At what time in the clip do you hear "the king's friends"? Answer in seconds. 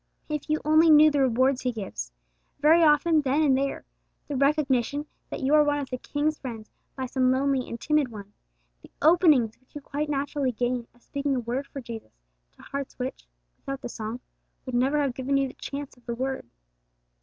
5.91-6.71